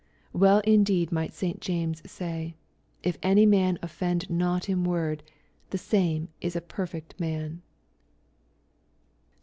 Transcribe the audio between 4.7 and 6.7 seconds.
word, the same is a